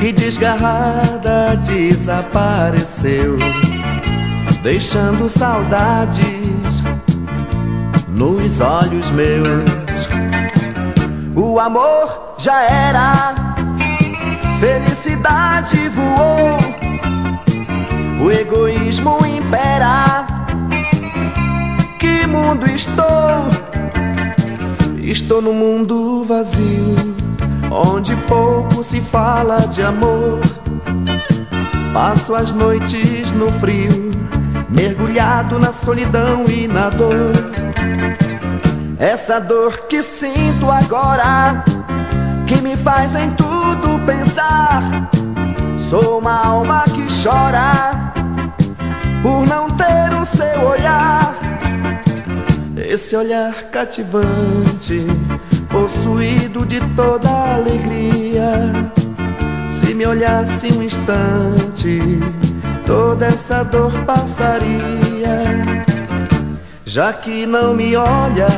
que 0.00 0.12
desgarrada 0.12 1.56
desapareceu, 1.56 3.36
deixando 4.62 5.28
saudades 5.28 6.82
nos 8.08 8.60
olhos 8.60 9.10
meus. 9.10 10.08
O 11.34 11.60
amor 11.60 12.34
já 12.38 12.62
era, 12.62 13.34
felicidade 14.58 15.90
voou, 15.90 16.56
o 18.24 18.30
egoísmo 18.30 19.18
impera 19.26 20.25
mundo 22.26 22.66
estou? 22.66 23.46
Estou 25.02 25.40
num 25.40 25.54
mundo 25.54 26.24
vazio, 26.24 26.96
onde 27.70 28.14
pouco 28.28 28.82
se 28.82 29.00
fala 29.00 29.58
de 29.68 29.82
amor. 29.82 30.40
Passo 31.92 32.34
as 32.34 32.52
noites 32.52 33.30
no 33.32 33.50
frio, 33.60 34.10
mergulhado 34.68 35.58
na 35.58 35.72
solidão 35.72 36.44
e 36.48 36.66
na 36.66 36.90
dor. 36.90 37.32
Essa 38.98 39.38
dor 39.38 39.86
que 39.88 40.02
sinto 40.02 40.70
agora, 40.70 41.62
que 42.46 42.60
me 42.62 42.76
faz 42.76 43.14
em 43.14 43.30
tudo 43.30 44.04
pensar. 44.04 45.08
Sou 45.78 46.18
uma 46.18 46.44
alma 46.44 46.84
que 46.84 47.06
chora 47.22 48.12
por 49.22 49.46
não 49.46 49.70
ter 49.70 50.14
o 50.20 50.24
seu 50.24 50.68
olhar. 50.68 51.45
Esse 52.88 53.16
olhar 53.16 53.64
cativante, 53.64 55.04
possuído 55.68 56.64
de 56.64 56.80
toda 56.94 57.28
alegria. 57.28 58.72
Se 59.68 59.92
me 59.92 60.06
olhasse 60.06 60.68
um 60.72 60.82
instante, 60.84 62.00
toda 62.86 63.26
essa 63.26 63.64
dor 63.64 63.92
passaria. 64.04 65.84
Já 66.84 67.12
que 67.12 67.44
não 67.44 67.74
me 67.74 67.96
olhas, 67.96 68.52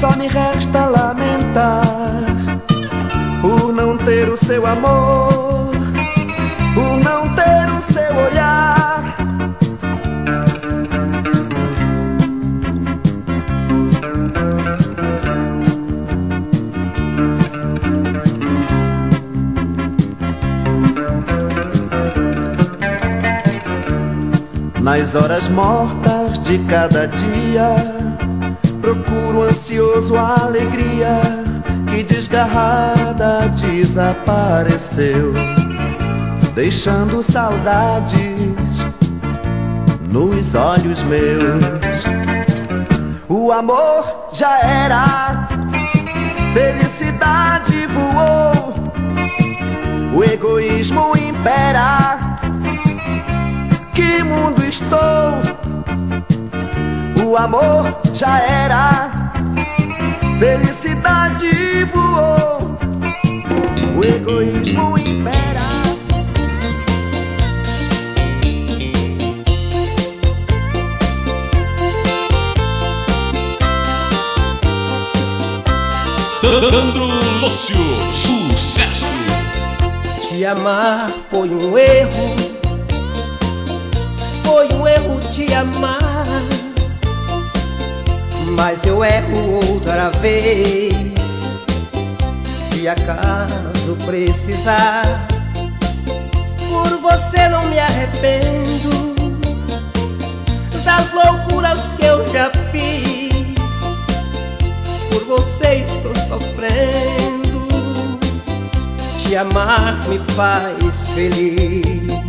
só 0.00 0.10
me 0.18 0.26
resta 0.26 0.86
lamentar 0.86 1.84
por 3.40 3.72
não 3.72 3.96
ter 3.96 4.28
o 4.28 4.36
seu 4.36 4.66
amor, 4.66 5.70
por 6.74 6.96
não 7.04 7.32
ter 7.36 7.70
o 7.70 7.92
seu 7.92 8.16
olhar. 8.16 8.63
Nas 24.84 25.14
horas 25.14 25.48
mortas 25.48 26.38
de 26.40 26.58
cada 26.58 27.08
dia, 27.08 27.74
procuro 28.82 29.44
ansioso 29.44 30.14
a 30.14 30.34
alegria 30.44 31.22
que 31.90 32.02
desgarrada 32.02 33.48
desapareceu, 33.48 35.32
deixando 36.54 37.22
saudades 37.22 38.84
nos 40.10 40.54
olhos 40.54 41.02
meus. 41.04 42.04
O 43.26 43.52
amor 43.52 44.28
já 44.34 44.58
era, 44.58 45.48
felicidade 46.52 47.86
voou, 47.86 48.74
o 50.14 50.22
egoísmo 50.22 51.16
impera. 51.16 52.23
Que 53.94 54.22
mundo 54.24 54.64
estou? 54.66 55.40
O 57.24 57.36
amor 57.36 57.96
já 58.12 58.40
era, 58.40 59.10
Felicidade 60.38 61.84
voou, 61.92 62.76
o 63.96 64.04
egoísmo 64.04 64.98
impera. 64.98 65.54
Sandro 76.40 77.04
Lúcio, 77.40 77.76
sucesso. 78.12 79.06
Te 80.28 80.44
amar 80.44 81.08
foi 81.30 81.48
um 81.48 81.78
erro, 81.78 82.53
foi 84.44 84.68
um 84.74 84.86
erro 84.86 85.18
te 85.32 85.52
amar. 85.54 86.24
Mas 88.56 88.84
eu 88.84 89.02
erro 89.02 89.60
outra 89.72 90.10
vez, 90.20 90.94
se 92.44 92.86
acaso 92.86 93.96
precisar. 94.06 95.26
Por 96.68 96.98
você 96.98 97.48
não 97.48 97.62
me 97.64 97.78
arrependo 97.78 99.14
das 100.84 101.12
loucuras 101.12 101.80
que 101.98 102.06
eu 102.06 102.28
já 102.28 102.50
fiz. 102.70 103.54
Por 105.10 105.24
você 105.24 105.84
estou 105.86 106.14
sofrendo. 106.28 107.64
Te 109.22 109.36
amar 109.36 110.06
me 110.08 110.18
faz 110.34 111.08
feliz. 111.14 112.23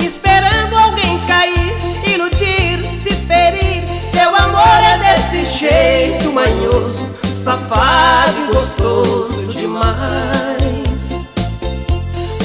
Esperando 0.00 0.76
alguém 0.76 1.18
cair, 1.26 1.76
iludir, 2.06 2.84
se 2.84 3.12
ferir. 3.12 3.86
Seu 3.86 4.34
amor 4.34 4.82
é 4.82 4.98
desse 4.98 5.42
jeito 5.42 6.32
manhoso, 6.32 7.14
safado 7.22 8.34
e 8.40 8.52
gostoso 8.54 9.52
demais. 9.52 11.26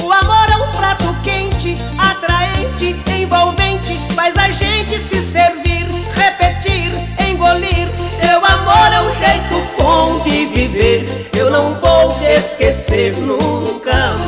O 0.02 0.12
amor 0.12 0.50
é 0.50 0.56
um 0.56 0.70
prato 0.72 1.14
quente, 1.24 1.74
atraente, 1.98 2.96
envolvente, 3.18 3.98
faz 4.14 4.36
a 4.36 4.50
gente 4.50 4.98
se 5.08 5.20
servir, 5.32 5.86
repetir, 6.14 6.92
engolir. 7.28 7.88
Seu 7.96 8.44
amor 8.44 8.92
é 8.92 9.00
um 9.00 9.14
jeito 9.16 9.82
bom 9.82 10.20
de 10.22 10.46
viver, 10.46 11.30
eu 11.36 11.50
não 11.50 11.74
vou 11.74 12.12
te 12.12 12.24
esquecer 12.24 13.16
nunca 13.16 14.14
mais. 14.16 14.27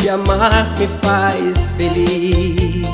te 0.00 0.08
amar 0.08 0.74
me 0.78 0.88
faz 1.02 1.72
feliz. 1.76 2.86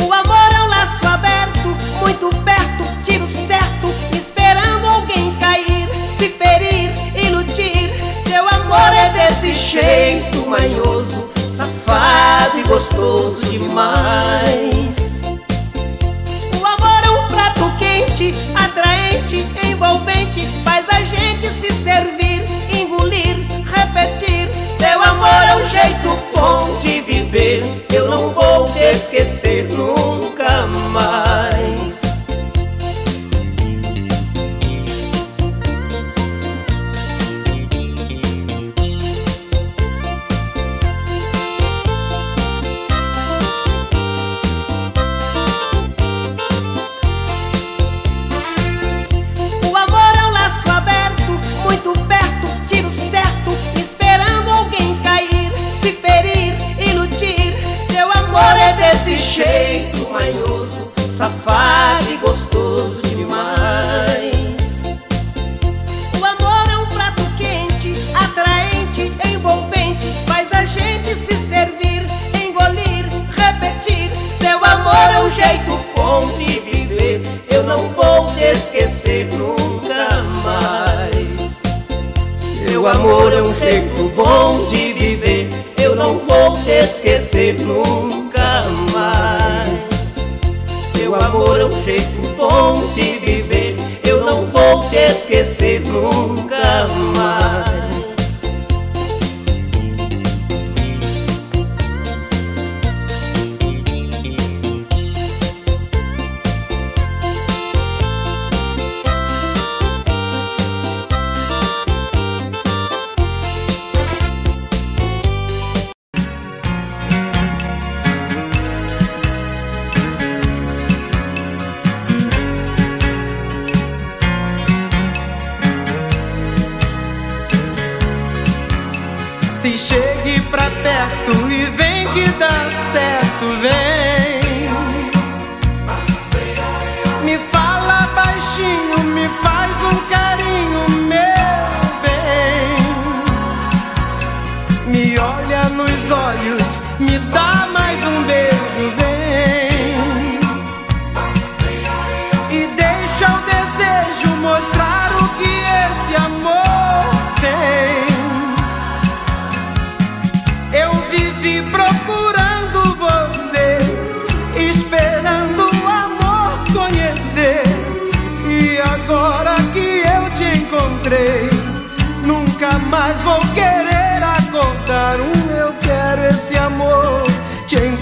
O 0.00 0.12
amor 0.12 0.52
é 0.52 0.62
um 0.62 0.68
laço 0.68 1.06
aberto, 1.06 1.68
muito 2.00 2.28
perto, 2.42 3.02
tiro 3.04 3.26
certo, 3.28 3.86
esperando 4.12 4.84
alguém 4.84 5.32
cair, 5.36 5.88
se 5.94 6.28
ferir, 6.30 6.92
iludir. 7.14 7.92
Seu 8.26 8.48
amor 8.48 8.92
é 8.92 9.10
desse 9.10 9.54
jeito 9.54 10.48
manhoso, 10.48 11.30
safado 11.56 12.58
e 12.58 12.62
gostoso 12.64 13.40
demais. 13.42 15.20
O 16.60 16.66
amor 16.66 17.04
é 17.04 17.10
um 17.10 17.28
prato 17.28 17.70
quente, 17.78 18.32
atraente, 18.56 19.46
envolvente, 19.64 20.44
faz 20.64 20.84
a 20.88 21.02
gente 21.04 21.48
se 21.60 21.70
servir, 21.70 22.44
engolir, 22.76 23.35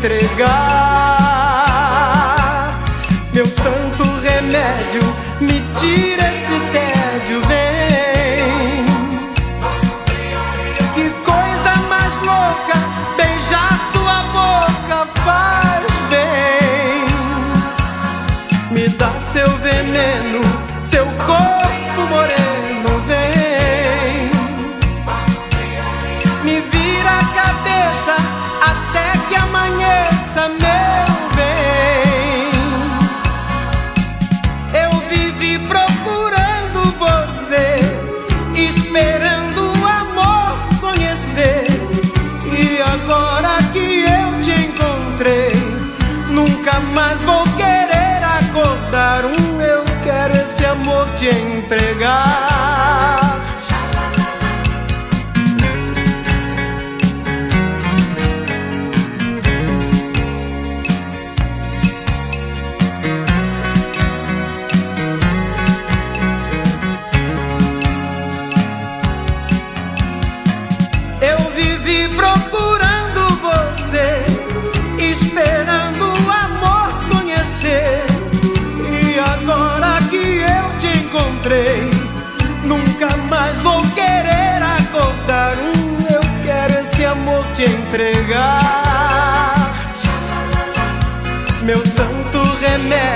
entregar. 0.05 0.45
Meu 3.33 3.47
santo 3.47 4.05
remédio 4.23 5.03
me 5.41 5.63
tira. 5.81 6.14
entregar. 51.29 52.54
entregar 87.95 89.55
meu 91.63 91.79
santo 91.87 92.39
remédio. 92.61 93.14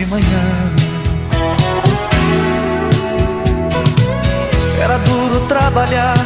de 0.00 0.06
manhã. 0.06 0.72
Era 4.82 4.96
duro 5.00 5.46
trabalhar 5.46 6.16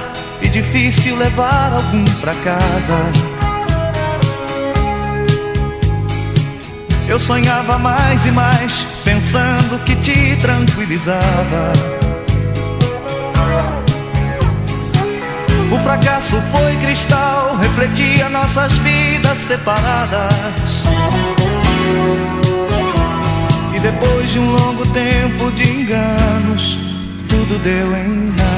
e 0.40 0.48
difícil 0.48 1.16
levar 1.16 1.72
algum 1.72 2.04
pra 2.20 2.34
casa. 2.36 2.98
Eu 7.08 7.18
sonhava 7.18 7.76
mais 7.78 8.24
e 8.24 8.30
mais, 8.30 8.86
pensando 9.02 9.82
que 9.84 9.96
te 9.96 10.36
tranquilizava. 10.36 11.72
O 15.72 15.78
fracasso 15.78 16.40
foi 16.52 16.76
cristal, 16.76 17.56
refletia 17.56 18.28
nossas 18.28 18.72
vidas 18.74 19.38
separadas. 19.38 20.84
Depois 24.24 24.32
de 24.32 24.38
um 24.38 24.50
longo 24.52 24.86
tempo 24.86 25.52
de 25.52 25.70
enganos, 25.70 26.78
tudo 27.28 27.58
deu 27.62 27.94
em 27.94 28.32
nada. 28.34 28.53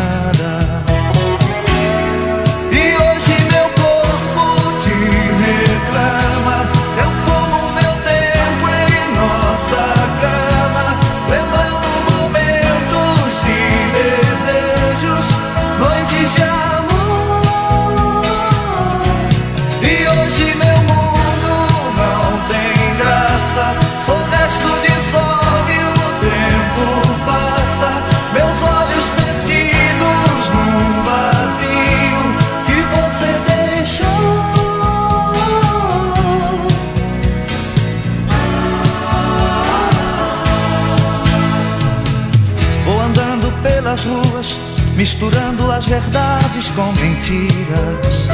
verdades 45.86 46.68
com 46.70 46.92
mentiras. 47.00 48.28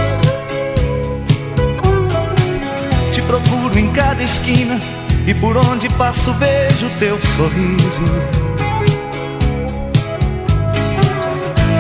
Te 3.11 3.20
procuro 3.22 3.78
em 3.78 3.92
cada 3.92 4.22
esquina 4.22 4.80
e 5.26 5.34
por 5.34 5.57
onde 5.57 5.88
passo 5.90 6.32
vejo 6.34 6.88
teu 6.98 7.20
sorriso. 7.20 8.03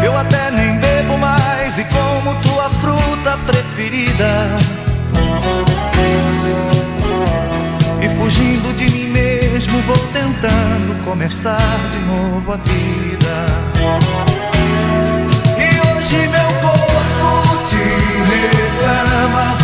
Eu 0.04 0.16
até 0.16 0.50
nem 0.50 0.78
bebo 0.78 1.16
mais 1.16 1.78
e 1.78 1.84
como 1.84 2.34
tua 2.42 2.68
fruta 2.70 3.38
preferida. 3.46 4.48
E 8.02 8.08
fugindo 8.18 8.74
de 8.74 8.90
mim 8.90 9.08
mesmo 9.08 9.80
vou 9.82 9.98
tentando 10.12 11.04
começar 11.04 11.78
de 11.90 11.98
novo 12.00 12.52
a 12.52 12.56
vida. 12.56 14.51
Hoje 16.12 16.28
meu 16.28 16.48
corpo 16.60 17.64
te 17.64 17.78
reclama. 18.28 19.56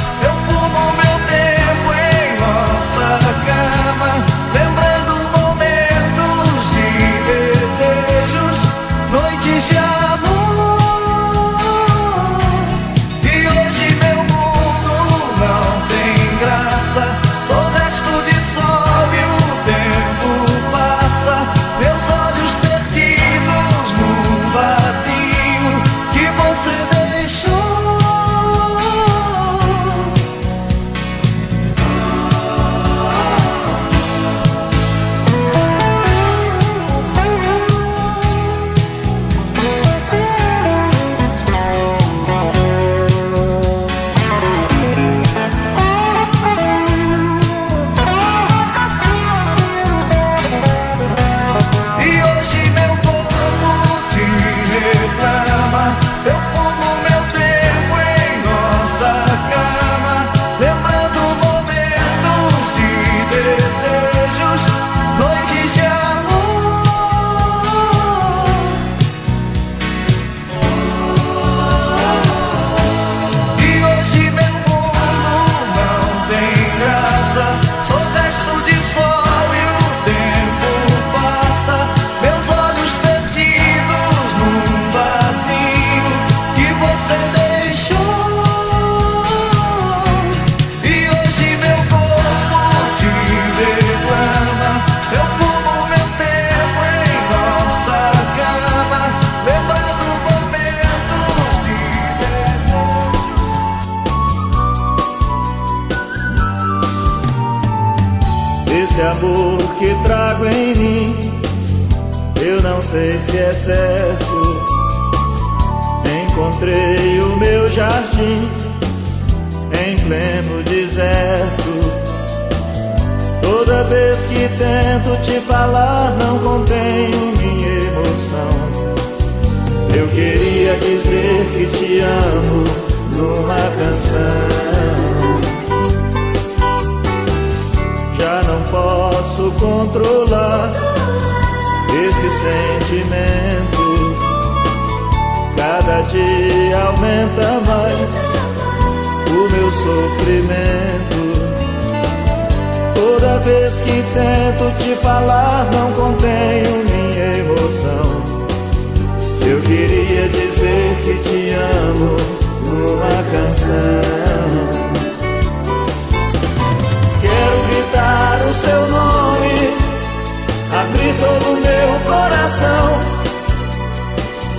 Abrir 171.29 171.41
todo 171.41 171.51
o 171.51 171.61
meu 171.61 171.89
coração. 172.07 173.19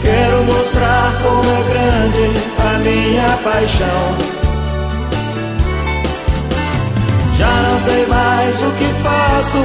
Quero 0.02 0.44
mostrar 0.46 1.14
como 1.22 1.50
é 1.50 1.64
grande 1.70 2.26
a 2.58 2.78
minha 2.80 3.38
paixão. 3.44 4.18
Já 7.38 7.62
não 7.62 7.80
sei 7.80 8.06
mais 8.08 8.62
o 8.62 8.72
que 8.72 8.86
faço 9.04 9.64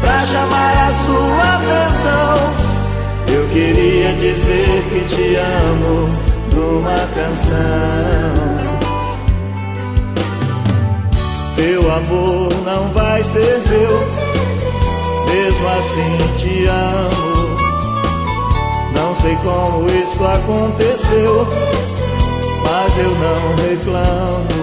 pra 0.00 0.20
chamar 0.20 0.88
a 0.88 0.92
sua 0.92 1.56
atenção. 1.56 2.52
Eu 3.34 3.48
queria 3.48 4.12
dizer 4.14 4.84
que 4.90 5.00
te 5.14 5.36
amo 5.36 6.04
numa 6.54 6.96
canção. 7.14 8.52
Teu 11.56 11.92
amor 11.92 12.52
não 12.64 12.88
vai 12.92 13.22
ser 13.22 13.62
meu, 13.68 14.21
mesmo 15.32 15.68
assim 15.68 16.18
te 16.38 16.66
amo. 16.66 17.56
Não 18.94 19.14
sei 19.14 19.34
como 19.36 19.86
isto 19.86 20.24
aconteceu, 20.24 21.46
mas 22.64 22.98
eu 22.98 23.10
não 23.10 23.56
reclamo. 23.68 24.62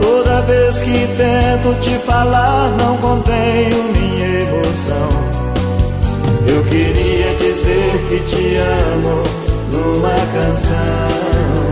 Toda 0.00 0.42
vez 0.42 0.78
que 0.78 1.08
tento 1.16 1.80
te 1.80 1.94
falar, 2.04 2.70
não 2.78 2.96
contenho 2.98 3.84
minha 3.94 4.40
emoção. 4.42 5.08
Eu 6.46 6.62
queria 6.64 7.34
dizer 7.36 8.06
que 8.08 8.20
te 8.20 8.56
amo 8.56 9.22
numa 9.70 10.16
canção. 10.34 11.69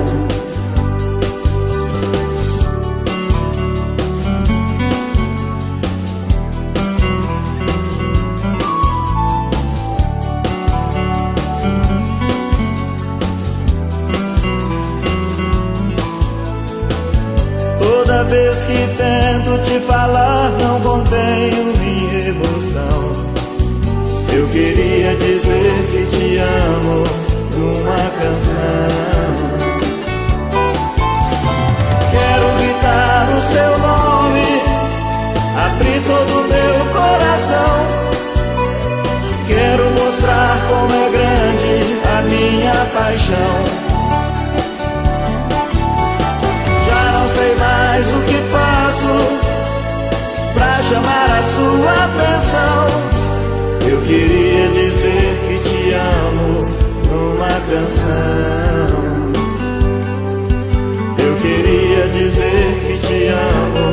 Vez 18.29 18.65
que 18.65 18.75
tento 18.97 19.59
te 19.65 19.81
falar, 19.81 20.51
não 20.61 20.81
contenho 20.81 21.73
minha 21.79 22.29
emoção. 22.29 23.13
Eu 24.33 24.47
queria 24.49 25.17
dizer 25.17 25.73
que 25.91 26.07
te 26.07 26.37
amo 26.37 27.05
numa 27.57 27.97
canção. 28.21 28.89
Quero 32.13 32.47
gritar 32.59 33.29
o 33.37 33.41
seu 33.41 33.79
nome, 33.79 34.63
abrir 35.67 36.03
todo 36.03 36.41
o 36.41 36.49
meu 36.49 36.87
coração. 36.93 37.87
Quero 39.47 39.91
mostrar 39.91 40.59
como 40.69 40.95
é 40.95 41.11
grande 41.11 41.99
a 42.17 42.23
minha 42.23 42.75
paixão. 42.95 43.88
chamar 50.89 51.31
a 51.39 51.43
sua 51.43 51.93
atenção. 51.93 52.87
Eu 53.91 54.01
queria 54.03 54.69
dizer 54.69 55.39
que 55.47 55.59
te 55.69 55.93
amo 55.93 56.59
numa 57.11 57.55
canção. 57.71 58.89
Eu 61.19 61.35
queria 61.43 62.09
dizer 62.09 62.67
que 62.87 63.07
te 63.07 63.29
amo 63.29 63.87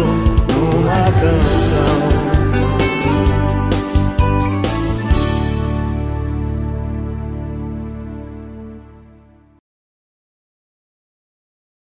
numa 0.53 1.11
canção. 1.19 1.54